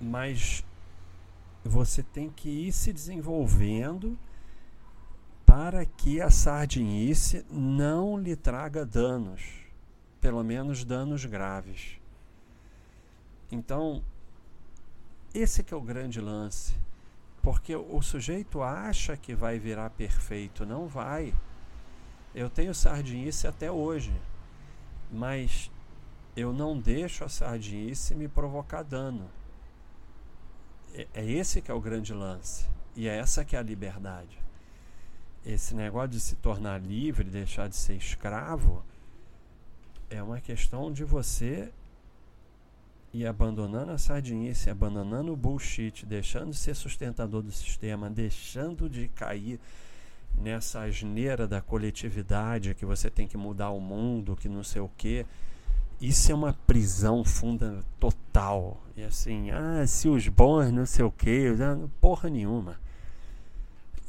mas 0.00 0.64
você 1.64 2.02
tem 2.02 2.28
que 2.28 2.48
ir 2.48 2.72
se 2.72 2.92
desenvolvendo 2.92 4.18
para 5.46 5.84
que 5.86 6.20
a 6.20 6.30
sardinice 6.30 7.44
não 7.50 8.18
lhe 8.18 8.36
traga 8.36 8.84
danos, 8.84 9.42
pelo 10.20 10.42
menos 10.42 10.84
danos 10.84 11.24
graves. 11.24 11.98
Então, 13.50 14.02
esse 15.32 15.62
que 15.62 15.72
é 15.72 15.76
o 15.76 15.80
grande 15.80 16.20
lance, 16.20 16.74
porque 17.42 17.74
o 17.74 18.00
sujeito 18.02 18.62
acha 18.62 19.16
que 19.16 19.34
vai 19.34 19.58
virar 19.58 19.90
perfeito, 19.90 20.66
não 20.66 20.86
vai. 20.86 21.34
Eu 22.34 22.50
tenho 22.50 22.74
sardinice 22.74 23.46
até 23.46 23.70
hoje, 23.70 24.12
mas 25.10 25.70
eu 26.36 26.52
não 26.52 26.78
deixo 26.78 27.24
a 27.24 27.28
sardinice 27.28 28.14
me 28.14 28.28
provocar 28.28 28.82
dano. 28.82 29.30
É, 30.94 31.06
é 31.14 31.24
esse 31.24 31.60
que 31.60 31.70
é 31.70 31.74
o 31.74 31.80
grande 31.80 32.12
lance. 32.12 32.66
E 32.96 33.08
é 33.08 33.16
essa 33.16 33.44
que 33.44 33.56
é 33.56 33.58
a 33.58 33.62
liberdade. 33.62 34.38
Esse 35.44 35.74
negócio 35.74 36.10
de 36.10 36.20
se 36.20 36.36
tornar 36.36 36.80
livre, 36.80 37.28
deixar 37.28 37.68
de 37.68 37.76
ser 37.76 37.94
escravo, 37.94 38.82
é 40.08 40.22
uma 40.22 40.40
questão 40.40 40.92
de 40.92 41.04
você 41.04 41.70
ir 43.12 43.26
abandonando 43.26 43.92
a 43.92 43.98
sardinice, 43.98 44.70
abandonando 44.70 45.32
o 45.32 45.36
bullshit, 45.36 46.06
deixando 46.06 46.50
de 46.50 46.56
ser 46.56 46.74
sustentador 46.74 47.42
do 47.42 47.52
sistema, 47.52 48.08
deixando 48.08 48.88
de 48.88 49.08
cair 49.08 49.60
nessa 50.36 50.82
asneira 50.82 51.46
da 51.46 51.60
coletividade 51.60 52.74
que 52.74 52.84
você 52.84 53.08
tem 53.08 53.26
que 53.26 53.36
mudar 53.36 53.70
o 53.70 53.80
mundo, 53.80 54.36
que 54.36 54.48
não 54.48 54.64
sei 54.64 54.80
o 54.80 54.90
quê. 54.96 55.26
Isso 56.00 56.30
é 56.30 56.34
uma 56.34 56.52
prisão 56.52 57.24
funda 57.24 57.84
total. 57.98 58.80
E 58.96 59.02
assim, 59.02 59.50
ah, 59.50 59.86
se 59.86 60.08
os 60.08 60.28
bons 60.28 60.70
não 60.70 60.86
sei 60.86 61.04
o 61.04 61.10
quê, 61.10 61.46
porra 62.00 62.28
nenhuma. 62.28 62.78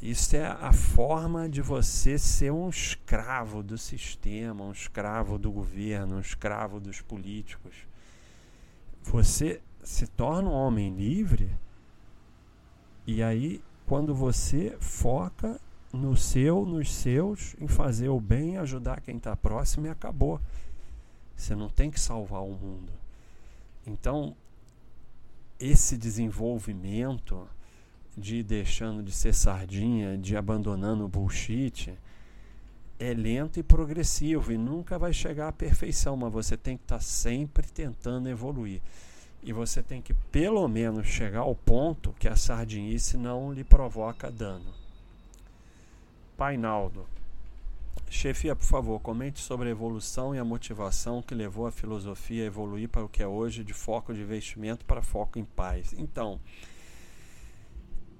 Isso 0.00 0.36
é 0.36 0.46
a 0.46 0.72
forma 0.72 1.48
de 1.48 1.62
você 1.62 2.18
ser 2.18 2.52
um 2.52 2.68
escravo 2.68 3.62
do 3.62 3.78
sistema, 3.78 4.62
um 4.62 4.72
escravo 4.72 5.38
do 5.38 5.50
governo, 5.50 6.16
um 6.16 6.20
escravo 6.20 6.78
dos 6.78 7.00
políticos. 7.00 7.74
Você 9.02 9.60
se 9.82 10.06
torna 10.06 10.50
um 10.50 10.52
homem 10.52 10.94
livre 10.94 11.50
e 13.06 13.22
aí 13.22 13.62
quando 13.86 14.14
você 14.14 14.76
foca 14.80 15.58
no 15.92 16.16
seu, 16.16 16.66
nos 16.66 16.92
seus, 16.92 17.54
em 17.60 17.68
fazer 17.68 18.08
o 18.08 18.20
bem, 18.20 18.58
ajudar 18.58 19.00
quem 19.00 19.16
está 19.16 19.34
próximo 19.34 19.86
e 19.86 19.90
acabou. 19.90 20.40
Você 21.36 21.54
não 21.54 21.68
tem 21.68 21.90
que 21.90 22.00
salvar 22.00 22.42
o 22.42 22.52
mundo. 22.52 22.92
Então, 23.86 24.34
esse 25.60 25.96
desenvolvimento 25.96 27.46
de 28.16 28.42
deixando 28.42 29.02
de 29.02 29.12
ser 29.12 29.34
sardinha, 29.34 30.16
de 30.16 30.36
abandonando 30.36 31.04
o 31.04 31.08
bullshit, 31.08 31.96
é 32.98 33.12
lento 33.12 33.60
e 33.60 33.62
progressivo 33.62 34.52
e 34.52 34.56
nunca 34.56 34.98
vai 34.98 35.12
chegar 35.12 35.48
à 35.48 35.52
perfeição, 35.52 36.16
mas 36.16 36.32
você 36.32 36.56
tem 36.56 36.76
que 36.76 36.84
estar 36.84 36.96
tá 36.96 37.02
sempre 37.02 37.68
tentando 37.68 38.28
evoluir. 38.28 38.80
E 39.42 39.52
você 39.52 39.82
tem 39.82 40.00
que 40.00 40.14
pelo 40.14 40.66
menos 40.66 41.06
chegar 41.06 41.40
ao 41.40 41.54
ponto 41.54 42.14
que 42.18 42.26
a 42.26 42.34
sardinice 42.34 43.16
não 43.16 43.52
lhe 43.52 43.62
provoca 43.62 44.30
dano. 44.30 44.74
Painaldo. 46.36 47.06
Chefia, 48.08 48.54
por 48.54 48.64
favor, 48.64 49.00
comente 49.00 49.40
sobre 49.40 49.68
a 49.68 49.70
evolução 49.72 50.34
e 50.34 50.38
a 50.38 50.44
motivação 50.44 51.20
que 51.20 51.34
levou 51.34 51.66
a 51.66 51.72
filosofia 51.72 52.44
a 52.44 52.46
evoluir 52.46 52.88
para 52.88 53.04
o 53.04 53.08
que 53.08 53.22
é 53.22 53.26
hoje 53.26 53.64
de 53.64 53.74
foco 53.74 54.14
de 54.14 54.22
investimento 54.22 54.84
para 54.84 55.02
foco 55.02 55.38
em 55.38 55.44
paz. 55.44 55.92
Então, 55.98 56.40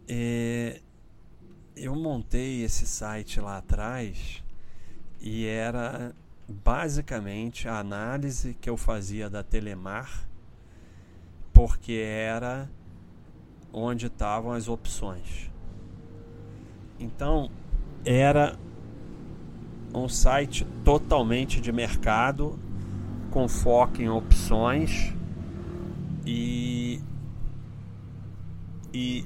é, 0.09 0.81
eu 1.77 1.95
montei 1.95 2.63
esse 2.63 2.87
site 2.87 3.41
lá 3.41 3.59
atrás 3.59 4.43
e 5.21 5.47
era 5.47 6.15
basicamente 6.49 7.69
a 7.69 7.79
análise 7.79 8.55
que 8.55 8.71
eu 8.71 8.77
fazia 8.77 9.29
da 9.29 9.43
Telemar, 9.43 10.29
porque 11.53 11.93
era 11.93 12.71
onde 13.73 14.07
estavam 14.07 14.53
as 14.53 14.69
opções. 14.69 15.51
Então, 16.99 17.51
era 18.05 18.57
um 19.95 20.09
site 20.09 20.67
totalmente 20.85 21.61
de 21.61 21.73
mercado, 21.73 22.59
com 23.31 23.49
foco 23.49 24.01
em 24.01 24.09
opções 24.09 25.13
e, 26.25 27.01
e 28.93 29.25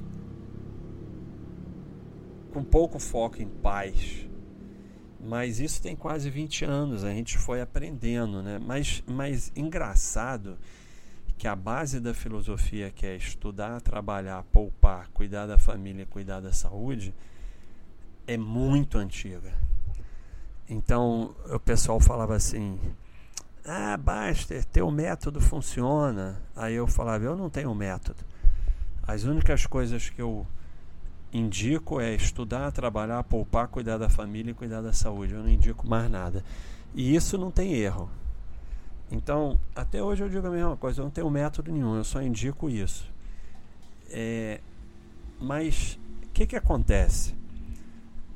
com 2.51 2.63
pouco 2.63 2.99
foco 2.99 3.41
em 3.41 3.47
paz. 3.47 4.27
Mas 5.23 5.59
isso 5.59 5.81
tem 5.81 5.95
quase 5.95 6.29
20 6.29 6.65
anos, 6.65 7.03
a 7.03 7.11
gente 7.11 7.37
foi 7.37 7.61
aprendendo, 7.61 8.41
né? 8.41 8.59
Mas, 8.59 9.03
mas 9.05 9.51
engraçado 9.55 10.57
que 11.37 11.47
a 11.47 11.55
base 11.55 11.99
da 11.99 12.13
filosofia, 12.13 12.91
que 12.91 13.05
é 13.05 13.15
estudar, 13.15 13.81
trabalhar, 13.81 14.43
poupar, 14.51 15.09
cuidar 15.09 15.47
da 15.47 15.57
família, 15.57 16.05
cuidar 16.05 16.39
da 16.39 16.51
saúde, 16.51 17.13
é 18.27 18.37
muito 18.37 18.97
antiga. 18.97 19.51
Então 20.71 21.35
o 21.49 21.59
pessoal 21.59 21.99
falava 21.99 22.33
assim: 22.33 22.79
Ah, 23.65 23.97
Baster, 23.97 24.63
teu 24.63 24.89
método 24.89 25.41
funciona. 25.41 26.41
Aí 26.55 26.75
eu 26.75 26.87
falava: 26.87 27.25
Eu 27.25 27.35
não 27.35 27.49
tenho 27.49 27.75
método. 27.75 28.23
As 29.05 29.25
únicas 29.25 29.65
coisas 29.65 30.09
que 30.09 30.21
eu 30.21 30.47
indico 31.33 31.99
é 31.99 32.15
estudar, 32.15 32.71
trabalhar, 32.71 33.21
poupar, 33.25 33.67
cuidar 33.67 33.97
da 33.97 34.07
família 34.07 34.51
e 34.51 34.53
cuidar 34.53 34.81
da 34.81 34.93
saúde. 34.93 35.33
Eu 35.33 35.43
não 35.43 35.49
indico 35.49 35.85
mais 35.85 36.09
nada. 36.09 36.41
E 36.95 37.13
isso 37.13 37.37
não 37.37 37.51
tem 37.51 37.73
erro. 37.73 38.09
Então, 39.11 39.59
até 39.75 40.01
hoje 40.01 40.23
eu 40.23 40.29
digo 40.29 40.47
a 40.47 40.51
mesma 40.51 40.77
coisa, 40.77 41.01
eu 41.01 41.03
não 41.03 41.11
tenho 41.11 41.29
método 41.29 41.69
nenhum, 41.69 41.97
eu 41.97 42.03
só 42.05 42.21
indico 42.21 42.69
isso. 42.69 43.11
É, 44.09 44.61
mas 45.37 45.99
o 46.23 46.29
que, 46.29 46.47
que 46.47 46.55
acontece? 46.55 47.35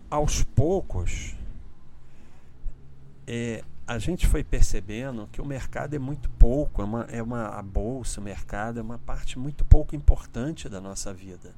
Aos 0.09 0.43
poucos, 0.43 1.33
é, 3.27 3.63
a 3.87 3.97
gente 3.99 4.27
foi 4.27 4.43
percebendo 4.43 5.27
que 5.31 5.41
o 5.41 5.45
mercado 5.45 5.95
é 5.95 5.99
muito 5.99 6.29
pouco, 6.31 6.81
é 6.81 6.85
uma, 6.85 7.01
é 7.03 7.21
uma, 7.21 7.47
a 7.49 7.61
bolsa, 7.61 8.19
o 8.19 8.23
mercado 8.23 8.79
é 8.79 8.81
uma 8.81 8.97
parte 8.97 9.37
muito 9.37 9.63
pouco 9.63 9.95
importante 9.95 10.67
da 10.67 10.81
nossa 10.81 11.13
vida 11.13 11.53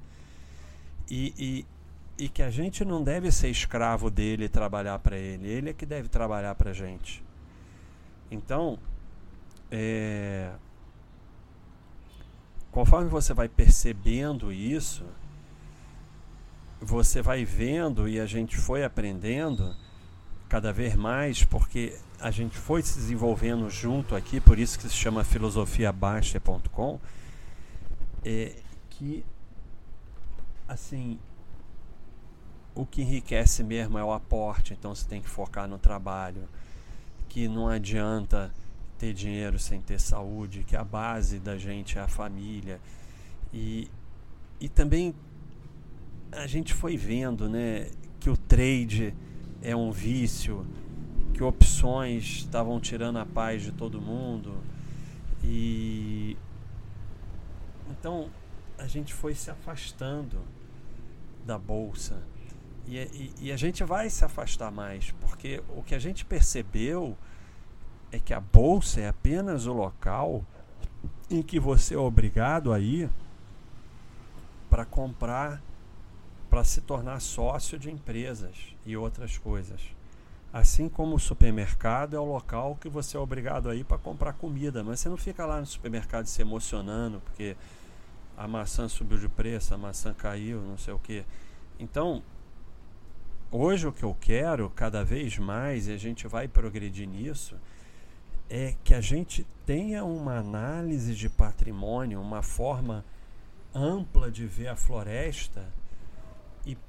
e, 1.10 1.34
e, 2.18 2.26
e 2.26 2.30
que 2.30 2.44
a 2.44 2.50
gente 2.50 2.84
não 2.84 3.04
deve 3.04 3.32
ser 3.32 3.50
escravo 3.50 4.10
dele 4.10 4.46
e 4.46 4.50
trabalhar 4.50 5.00
para 5.00 5.18
ele. 5.18 5.48
Ele 5.48 5.70
é 5.70 5.74
que 5.74 5.86
deve 5.86 6.08
trabalhar 6.10 6.54
para 6.56 6.72
a 6.72 6.74
gente. 6.74 7.24
Então, 8.30 8.78
é, 9.72 10.52
conforme 12.72 13.10
você 13.10 13.34
vai 13.34 13.48
percebendo 13.48 14.52
isso, 14.52 15.06
você 16.80 17.22
vai 17.22 17.46
vendo 17.46 18.08
e 18.08 18.20
a 18.20 18.26
gente 18.26 18.58
foi 18.58 18.84
aprendendo 18.84 19.76
cada 20.50 20.72
vez 20.72 20.96
mais, 20.96 21.44
porque 21.44 21.98
a 22.20 22.32
gente 22.32 22.58
foi 22.58 22.82
se 22.82 22.98
desenvolvendo 22.98 23.70
junto 23.70 24.16
aqui, 24.16 24.40
por 24.40 24.58
isso 24.58 24.80
que 24.80 24.88
se 24.88 24.96
chama 24.96 25.24
filosofiabaixa.com, 25.24 27.00
é 28.24 28.56
que 28.90 29.24
assim, 30.68 31.20
o 32.76 32.86
que 32.86 33.02
enriquece 33.02 33.64
mesmo 33.64 33.98
é 33.98 34.04
o 34.04 34.12
aporte, 34.12 34.74
então 34.74 34.94
você 34.94 35.08
tem 35.08 35.22
que 35.22 35.30
focar 35.30 35.68
no 35.68 35.78
trabalho, 35.78 36.48
que 37.30 37.48
não 37.48 37.68
adianta 37.68 38.54
ter 38.98 39.14
dinheiro 39.14 39.60
sem 39.60 39.80
ter 39.80 40.00
saúde, 40.00 40.64
que 40.64 40.76
a 40.76 40.84
base 40.84 41.40
da 41.40 41.58
gente 41.58 41.98
é 41.98 42.02
a 42.02 42.08
família. 42.08 42.80
E, 43.54 43.90
e 44.60 44.68
também 44.68 45.14
a 46.32 46.48
gente 46.48 46.74
foi 46.74 46.98
vendo 46.98 47.48
né, 47.48 47.90
que 48.20 48.30
o 48.30 48.36
trade 48.36 49.14
é 49.68 49.76
um 49.76 49.92
vício, 49.92 50.66
que 51.34 51.44
opções 51.44 52.24
estavam 52.24 52.80
tirando 52.80 53.20
a 53.20 53.26
paz 53.26 53.62
de 53.62 53.74
todo 53.74 54.00
mundo. 54.00 54.64
E 55.44 56.38
então 57.92 58.30
a 58.78 58.88
gente 58.88 59.14
foi 59.14 59.36
se 59.36 59.52
afastando 59.52 60.42
da 61.46 61.58
bolsa. 61.60 62.24
E, 62.88 62.98
e, 62.98 63.34
e, 63.42 63.52
a 63.52 63.58
gente 63.58 63.84
vai 63.84 64.10
se 64.10 64.24
afastar 64.24 64.72
mais, 64.72 65.12
porque 65.20 65.62
o 65.76 65.84
que 65.84 65.94
a 65.94 66.00
gente 66.00 66.24
percebeu 66.24 67.18
é 68.10 68.18
que 68.18 68.34
a 68.34 68.40
bolsa 68.40 69.02
é 69.02 69.10
apenas 69.10 69.66
o 69.66 69.74
local 69.74 70.46
em 71.30 71.42
que 71.42 71.60
você 71.60 71.94
é 71.94 71.98
obrigado 71.98 72.72
a 72.72 72.80
ir 72.80 73.10
para 74.70 74.86
comprar, 74.86 75.62
para 76.50 76.64
se 76.64 76.82
tornar 76.82 77.20
sócio 77.20 77.78
de 77.78 77.92
empresas 77.92 78.76
e 78.86 78.96
outras 78.96 79.38
coisas. 79.38 79.82
Assim 80.52 80.88
como 80.88 81.16
o 81.16 81.20
supermercado 81.20 82.16
é 82.16 82.20
o 82.20 82.26
local 82.26 82.78
que 82.80 82.88
você 82.88 83.18
é 83.18 83.20
obrigado 83.20 83.70
a 83.70 83.76
ir 83.76 83.84
para 83.84 83.98
comprar 83.98 84.34
comida, 84.34 84.84
mas 84.84 85.00
você 85.00 85.10
não 85.10 85.18
fica 85.18 85.46
lá 85.46 85.60
no 85.60 85.66
supermercado 85.66 86.26
se 86.26 86.42
emocionando 86.42 87.20
porque 87.20 87.56
a 88.38 88.48
maçã 88.48 88.88
subiu 88.88 89.18
de 89.18 89.28
preço, 89.28 89.74
a 89.74 89.78
maçã 89.78 90.14
caiu, 90.14 90.62
não 90.62 90.78
sei 90.78 90.94
o 90.94 91.00
que. 91.00 91.26
Então, 91.80 92.24
hoje 93.52 93.88
o 93.88 93.92
que 93.92 94.04
eu 94.04 94.16
quero 94.20 94.70
cada 94.70 95.04
vez 95.04 95.38
mais, 95.38 95.88
e 95.88 95.92
a 95.92 95.98
gente 95.98 96.28
vai 96.28 96.48
progredir 96.48 97.08
nisso, 97.08 97.56
é 98.50 98.74
que 98.84 98.94
a 98.94 99.02
gente 99.02 99.46
tenha 99.66 100.06
uma 100.06 100.38
análise 100.38 101.14
de 101.14 101.28
patrimônio, 101.28 102.22
uma 102.22 102.42
forma 102.42 103.04
ampla 103.76 104.32
de 104.32 104.46
ver 104.46 104.70
a 104.70 104.76
floresta 104.76 105.68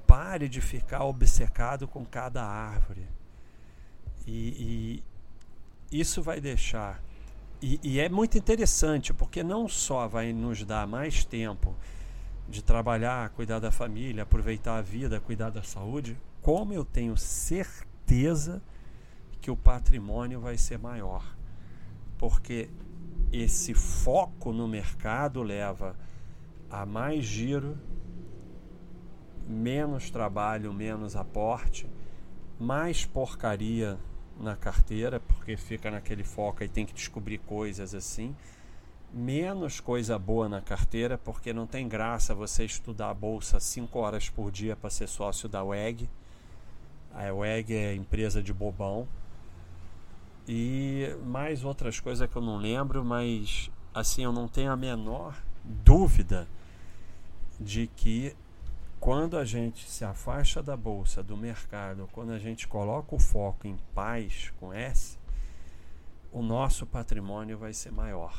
pare 0.09 0.49
de 0.49 0.59
ficar 0.59 1.03
obcecado 1.03 1.87
com 1.87 2.03
cada 2.03 2.43
árvore. 2.43 3.07
E, 4.25 5.03
e 5.91 5.99
isso 5.99 6.21
vai 6.21 6.41
deixar 6.41 7.01
e, 7.61 7.79
e, 7.83 7.99
é 7.99 8.07
muito 8.07 8.37
interessante, 8.37 9.13
porque 9.13 9.43
não 9.43 9.67
só 9.67 10.07
vai 10.07 10.31
nos 10.31 10.63
dar 10.63 10.87
mais 10.87 11.25
tempo 11.25 11.75
de 12.47 12.63
trabalhar, 12.63 13.29
cuidar 13.31 13.59
da 13.59 13.69
família, 13.69 14.23
aproveitar 14.23 14.77
a 14.77 14.81
vida, 14.81 15.19
cuidar 15.19 15.49
da 15.49 15.61
saúde, 15.61 16.17
como 16.41 16.73
eu 16.73 16.85
tenho 16.85 17.17
certeza 17.17 18.61
que 19.41 19.51
o 19.51 19.57
patrimônio 19.57 20.39
vai 20.39 20.57
ser 20.57 20.79
maior. 20.79 21.35
Porque 22.17 22.69
esse 23.31 23.73
foco 23.73 24.53
no 24.53 24.65
mercado 24.65 25.43
leva 25.43 25.97
a 26.69 26.85
mais 26.85 27.25
giro, 27.25 27.77
menos 29.49 30.11
trabalho, 30.11 30.71
menos 30.71 31.15
aporte, 31.15 31.89
mais 32.59 33.03
porcaria 33.03 33.97
na 34.39 34.55
carteira, 34.55 35.19
porque 35.19 35.57
fica 35.57 35.89
naquele 35.89 36.23
foco 36.23 36.63
e 36.63 36.69
tem 36.69 36.85
que 36.85 36.93
descobrir 36.93 37.39
coisas 37.39 37.95
assim. 37.95 38.35
Menos 39.11 39.79
coisa 39.79 40.19
boa 40.19 40.47
na 40.47 40.61
carteira, 40.61 41.17
porque 41.17 41.51
não 41.51 41.65
tem 41.65 41.87
graça 41.87 42.35
você 42.35 42.63
estudar 42.63 43.09
a 43.09 43.13
bolsa 43.13 43.59
5 43.59 43.97
horas 43.97 44.29
por 44.29 44.51
dia 44.51 44.75
para 44.75 44.91
ser 44.91 45.07
sócio 45.07 45.49
da 45.49 45.63
WEG. 45.63 46.07
A 47.11 47.33
WEG 47.33 47.73
é 47.73 47.95
empresa 47.95 48.43
de 48.43 48.53
bobão. 48.53 49.07
E 50.47 51.15
mais 51.25 51.63
outras 51.63 51.99
coisas 51.99 52.29
que 52.29 52.35
eu 52.35 52.41
não 52.41 52.57
lembro, 52.57 53.03
mas 53.03 53.71
assim, 53.93 54.23
eu 54.23 54.31
não 54.31 54.47
tenho 54.47 54.71
a 54.71 54.77
menor 54.77 55.35
dúvida 55.63 56.47
de 57.59 57.87
que 57.87 58.35
quando 58.99 59.37
a 59.37 59.45
gente 59.45 59.89
se 59.89 60.03
afasta 60.03 60.61
da 60.61 60.75
bolsa, 60.75 61.23
do 61.23 61.37
mercado, 61.37 62.09
quando 62.11 62.31
a 62.31 62.39
gente 62.39 62.67
coloca 62.67 63.15
o 63.15 63.19
foco 63.19 63.67
em 63.67 63.77
paz 63.95 64.51
com 64.59 64.73
S, 64.73 65.17
o 66.31 66.41
nosso 66.41 66.85
patrimônio 66.85 67.57
vai 67.57 67.73
ser 67.73 67.91
maior. 67.91 68.33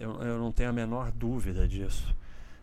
Eu, 0.00 0.22
eu 0.22 0.38
não 0.38 0.50
tenho 0.50 0.70
a 0.70 0.72
menor 0.72 1.10
dúvida 1.12 1.68
disso. 1.68 2.14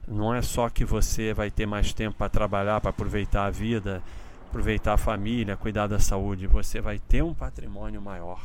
Não 0.07 0.33
é 0.33 0.41
só 0.41 0.69
que 0.69 0.85
você 0.85 1.33
vai 1.33 1.51
ter 1.51 1.65
mais 1.65 1.93
tempo 1.93 2.17
para 2.17 2.29
trabalhar, 2.29 2.81
para 2.81 2.89
aproveitar 2.89 3.45
a 3.45 3.51
vida, 3.51 4.01
aproveitar 4.47 4.93
a 4.93 4.97
família, 4.97 5.57
cuidar 5.57 5.87
da 5.87 5.99
saúde. 5.99 6.47
Você 6.47 6.81
vai 6.81 6.99
ter 6.99 7.23
um 7.23 7.33
patrimônio 7.33 8.01
maior. 8.01 8.41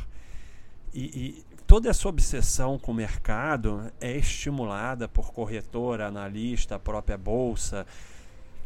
E, 0.93 0.99
e 1.01 1.45
toda 1.65 1.89
essa 1.89 2.07
obsessão 2.09 2.77
com 2.77 2.91
o 2.91 2.95
mercado 2.95 3.91
é 3.99 4.15
estimulada 4.15 5.07
por 5.07 5.31
corretora, 5.31 6.07
analista, 6.07 6.77
própria 6.77 7.17
bolsa, 7.17 7.85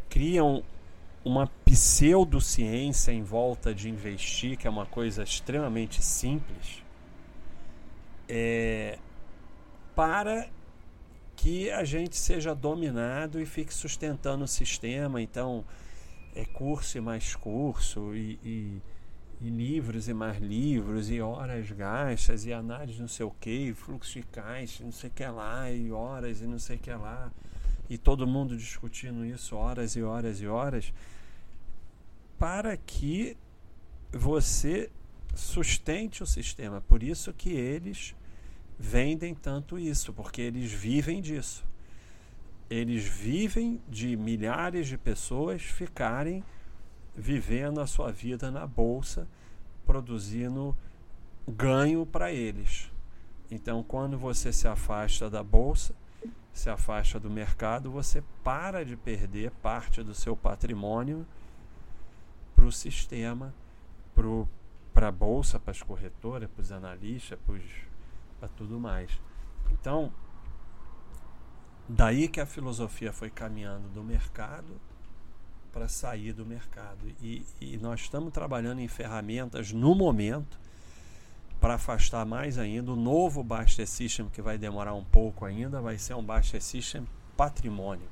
criam 0.09 0.63
uma 1.23 1.47
pseudociência 1.65 3.11
em 3.11 3.23
volta 3.23 3.73
de 3.73 3.89
investir, 3.89 4.57
que 4.57 4.67
é 4.67 4.69
uma 4.69 4.85
coisa 4.85 5.23
extremamente 5.23 6.03
simples, 6.03 6.83
é, 8.29 8.99
para 9.95 10.47
que 11.35 11.69
a 11.71 11.83
gente 11.83 12.15
seja 12.15 12.53
dominado 12.53 13.41
e 13.41 13.45
fique 13.45 13.73
sustentando 13.73 14.43
o 14.43 14.47
sistema. 14.47 15.21
Então, 15.21 15.65
é 16.35 16.45
curso 16.45 16.97
e 16.97 17.01
mais 17.01 17.35
curso, 17.35 18.15
e, 18.15 18.39
e, 18.43 18.81
e 19.41 19.49
livros 19.49 20.07
e 20.07 20.13
mais 20.13 20.41
livros, 20.41 21.09
e 21.09 21.21
horas 21.21 21.69
gastas, 21.71 22.45
e 22.45 22.53
análise 22.53 22.99
não 22.99 23.07
sei 23.07 23.25
o 23.25 23.31
que, 23.31 23.73
fluxo 23.73 24.19
de 24.19 24.25
caixa, 24.27 24.83
não 24.83 24.91
sei 24.91 25.09
o 25.09 25.13
que 25.13 25.25
lá, 25.25 25.71
e 25.71 25.91
horas 25.91 26.41
e 26.41 26.45
não 26.45 26.59
sei 26.59 26.77
o 26.77 26.79
que 26.79 26.91
lá 26.91 27.31
e 27.89 27.97
todo 27.97 28.25
mundo 28.25 28.57
discutindo 28.57 29.25
isso 29.25 29.55
horas 29.55 29.95
e 29.95 30.01
horas 30.01 30.41
e 30.41 30.47
horas, 30.47 30.93
para 32.37 32.75
que 32.75 33.37
você 34.11 34.89
sustente 35.33 36.23
o 36.23 36.25
sistema. 36.25 36.81
Por 36.81 37.03
isso 37.03 37.31
que 37.33 37.49
eles 37.49 38.15
vendem 38.77 39.33
tanto 39.33 39.77
isso, 39.77 40.13
porque 40.13 40.41
eles 40.41 40.71
vivem 40.71 41.21
disso. 41.21 41.63
Eles 42.69 43.03
vivem 43.03 43.79
de 43.87 44.17
milhares 44.17 44.87
de 44.87 44.97
pessoas 44.97 45.61
ficarem 45.61 46.43
vivendo 47.15 47.79
a 47.79 47.87
sua 47.87 48.11
vida 48.11 48.51
na 48.51 48.67
bolsa, 48.67 49.27
produzindo 49.85 50.75
ganho 51.47 52.05
para 52.05 52.31
eles. 52.31 52.91
Então, 53.49 53.83
quando 53.83 54.17
você 54.17 54.51
se 54.51 54.67
afasta 54.67 55.29
da 55.29 55.43
bolsa, 55.43 55.95
se 56.51 56.69
afasta 56.69 57.19
do 57.19 57.29
mercado, 57.29 57.91
você 57.91 58.23
para 58.43 58.83
de 58.83 58.95
perder 58.95 59.51
parte 59.51 60.01
do 60.01 60.13
seu 60.13 60.35
patrimônio 60.35 61.25
para 62.55 62.65
o 62.65 62.71
sistema, 62.71 63.53
para 64.93 65.09
a 65.09 65.11
bolsa, 65.11 65.59
para 65.59 65.71
as 65.71 65.81
corretoras, 65.81 66.49
para 66.49 66.61
os 66.61 66.71
analistas, 66.71 67.37
para 68.39 68.49
tudo 68.49 68.79
mais. 68.79 69.11
Então, 69.71 70.11
daí 71.87 72.27
que 72.27 72.39
a 72.39 72.45
filosofia 72.45 73.13
foi 73.13 73.29
caminhando 73.29 73.87
do 73.89 74.03
mercado 74.03 74.79
para 75.75 75.89
sair 75.89 76.31
do 76.31 76.45
mercado. 76.45 77.05
E, 77.21 77.45
e 77.59 77.75
nós 77.75 77.99
estamos 77.99 78.31
trabalhando 78.31 78.79
em 78.79 78.87
ferramentas 78.87 79.73
no 79.73 79.93
momento 79.93 80.57
para 81.59 81.73
afastar 81.73 82.25
mais 82.25 82.57
ainda. 82.57 82.93
O 82.93 82.95
novo 82.95 83.43
Baster 83.43 83.85
System, 83.85 84.29
que 84.29 84.41
vai 84.41 84.57
demorar 84.57 84.93
um 84.93 85.03
pouco 85.03 85.43
ainda, 85.43 85.81
vai 85.81 85.97
ser 85.97 86.13
um 86.13 86.23
Baster 86.23 86.61
System 86.61 87.05
patrimônio. 87.35 88.07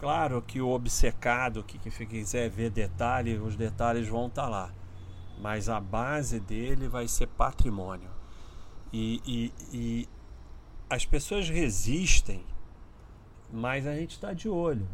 Claro 0.00 0.42
que 0.42 0.60
o 0.60 0.68
obcecado, 0.68 1.62
que, 1.62 1.78
quiser 1.78 2.50
ver 2.50 2.70
detalhes, 2.70 3.40
os 3.40 3.54
detalhes 3.54 4.08
vão 4.08 4.26
estar 4.26 4.42
tá 4.42 4.48
lá. 4.48 4.72
Mas 5.40 5.68
a 5.68 5.78
base 5.78 6.40
dele 6.40 6.88
vai 6.88 7.06
ser 7.06 7.28
patrimônio. 7.28 8.10
E, 8.92 9.22
e, 9.24 9.52
e 9.72 10.08
as 10.90 11.06
pessoas 11.06 11.48
resistem, 11.48 12.44
mas 13.52 13.86
a 13.86 13.94
gente 13.94 14.16
está 14.16 14.32
de 14.32 14.48
olho. 14.48 14.88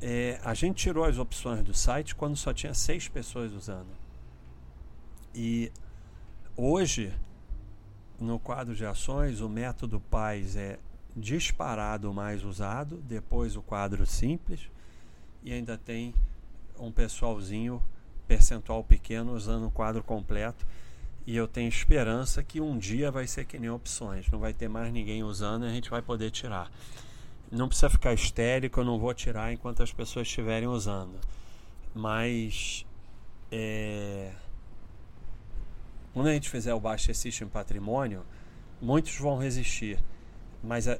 É, 0.00 0.38
a 0.44 0.52
gente 0.52 0.76
tirou 0.76 1.04
as 1.04 1.18
opções 1.18 1.64
do 1.64 1.72
site 1.72 2.14
quando 2.14 2.36
só 2.36 2.52
tinha 2.52 2.74
seis 2.74 3.08
pessoas 3.08 3.52
usando. 3.52 3.88
E 5.34 5.72
hoje, 6.56 7.12
no 8.18 8.38
quadro 8.38 8.74
de 8.74 8.84
ações, 8.84 9.40
o 9.40 9.48
método 9.48 10.00
PAIS 10.00 10.56
é 10.56 10.78
disparado 11.16 12.12
mais 12.12 12.44
usado, 12.44 12.96
depois 13.08 13.56
o 13.56 13.62
quadro 13.62 14.04
simples, 14.04 14.60
e 15.42 15.52
ainda 15.52 15.78
tem 15.78 16.14
um 16.78 16.92
pessoalzinho, 16.92 17.82
percentual 18.28 18.84
pequeno, 18.84 19.34
usando 19.34 19.66
o 19.66 19.70
quadro 19.70 20.02
completo. 20.02 20.66
E 21.26 21.34
eu 21.34 21.48
tenho 21.48 21.68
esperança 21.68 22.42
que 22.42 22.60
um 22.60 22.78
dia 22.78 23.10
vai 23.10 23.26
ser 23.26 23.46
que 23.46 23.58
nem 23.58 23.70
opções, 23.70 24.30
não 24.30 24.38
vai 24.38 24.52
ter 24.52 24.68
mais 24.68 24.92
ninguém 24.92 25.24
usando 25.24 25.64
e 25.64 25.68
a 25.68 25.72
gente 25.72 25.90
vai 25.90 26.02
poder 26.02 26.30
tirar. 26.30 26.70
Não 27.50 27.68
precisa 27.68 27.88
ficar 27.88 28.12
histérico, 28.12 28.80
eu 28.80 28.84
não 28.84 28.98
vou 28.98 29.14
tirar 29.14 29.52
enquanto 29.52 29.82
as 29.82 29.92
pessoas 29.92 30.26
estiverem 30.26 30.68
usando. 30.68 31.18
Mas 31.94 32.84
é, 33.50 34.32
quando 36.12 36.28
a 36.28 36.32
gente 36.32 36.50
fizer 36.50 36.74
o 36.74 36.80
Baixa 36.80 37.12
System 37.14 37.46
Patrimônio, 37.48 38.24
muitos 38.80 39.16
vão 39.18 39.38
resistir. 39.38 39.98
Mas 40.62 40.88
a, 40.88 40.98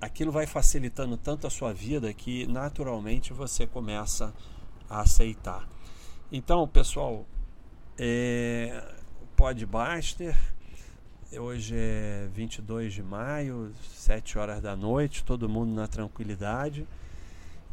aquilo 0.00 0.30
vai 0.30 0.46
facilitando 0.46 1.16
tanto 1.16 1.46
a 1.46 1.50
sua 1.50 1.72
vida 1.72 2.12
que 2.12 2.46
naturalmente 2.46 3.32
você 3.32 3.66
começa 3.66 4.34
a 4.88 5.00
aceitar. 5.00 5.68
Então, 6.30 6.66
pessoal, 6.68 7.26
é, 7.98 8.84
Podbuster 9.36 10.36
Hoje 11.32 11.74
é 11.76 12.28
22 12.32 12.94
de 12.94 13.02
maio, 13.02 13.72
7 13.96 14.38
horas 14.38 14.62
da 14.62 14.76
noite, 14.76 15.24
todo 15.24 15.48
mundo 15.48 15.74
na 15.74 15.88
tranquilidade. 15.88 16.86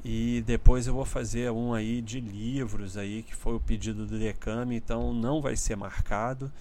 E 0.03 0.43
depois 0.45 0.87
eu 0.87 0.93
vou 0.93 1.05
fazer 1.05 1.51
um 1.51 1.71
aí 1.71 2.01
de 2.01 2.19
livros 2.19 2.97
aí, 2.97 3.21
que 3.21 3.35
foi 3.35 3.53
o 3.53 3.59
pedido 3.59 4.07
do 4.07 4.17
Decame, 4.17 4.75
então 4.75 5.13
não 5.13 5.39
vai 5.39 5.55
ser 5.55 5.75
marcado 5.75 6.51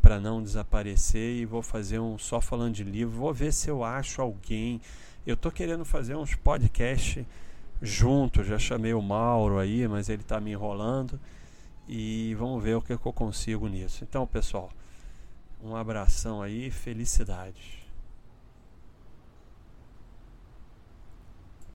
para 0.00 0.20
não 0.20 0.40
desaparecer 0.40 1.38
e 1.38 1.44
vou 1.44 1.60
fazer 1.60 1.98
um 1.98 2.16
só 2.16 2.40
falando 2.40 2.74
de 2.74 2.84
livro. 2.84 3.16
Vou 3.16 3.34
ver 3.34 3.52
se 3.52 3.68
eu 3.68 3.82
acho 3.82 4.22
alguém. 4.22 4.80
Eu 5.26 5.36
tô 5.36 5.50
querendo 5.50 5.84
fazer 5.84 6.14
uns 6.14 6.36
podcasts 6.36 7.26
juntos, 7.82 8.46
já 8.46 8.60
chamei 8.60 8.94
o 8.94 9.02
Mauro 9.02 9.58
aí, 9.58 9.88
mas 9.88 10.08
ele 10.08 10.22
está 10.22 10.40
me 10.40 10.52
enrolando. 10.52 11.18
E 11.88 12.32
vamos 12.38 12.62
ver 12.62 12.76
o 12.76 12.80
que, 12.80 12.96
que 12.96 13.06
eu 13.06 13.12
consigo 13.12 13.66
nisso. 13.66 14.04
Então, 14.04 14.24
pessoal, 14.24 14.70
um 15.62 15.76
abração 15.76 16.42
aí, 16.42 16.70
felicidades. 16.70 17.81